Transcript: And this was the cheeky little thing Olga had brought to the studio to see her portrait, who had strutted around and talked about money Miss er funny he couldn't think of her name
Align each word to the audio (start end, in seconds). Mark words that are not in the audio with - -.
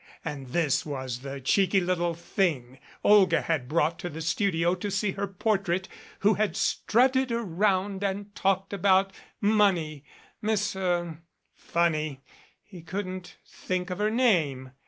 And 0.25 0.47
this 0.47 0.83
was 0.83 1.19
the 1.19 1.39
cheeky 1.39 1.79
little 1.79 2.15
thing 2.15 2.79
Olga 3.03 3.43
had 3.43 3.67
brought 3.69 3.99
to 3.99 4.09
the 4.09 4.19
studio 4.23 4.73
to 4.73 4.89
see 4.89 5.11
her 5.11 5.27
portrait, 5.27 5.87
who 6.21 6.33
had 6.33 6.57
strutted 6.57 7.31
around 7.31 8.03
and 8.03 8.33
talked 8.33 8.73
about 8.73 9.13
money 9.41 10.03
Miss 10.41 10.75
er 10.75 11.19
funny 11.53 12.23
he 12.63 12.81
couldn't 12.81 13.37
think 13.51 13.91
of 13.91 13.99
her 13.99 14.09
name 14.09 14.71